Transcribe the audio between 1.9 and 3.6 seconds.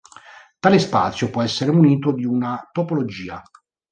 di una topologia.